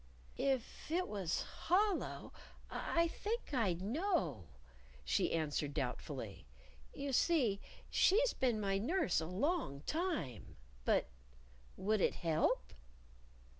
[0.39, 2.33] "If it was hollow
[2.71, 4.47] I think I'd know,"
[5.05, 6.47] she answered doubtfully.
[6.91, 10.57] "You see she's been my nurse a long time.
[10.85, 11.11] But
[11.77, 12.73] would it help?"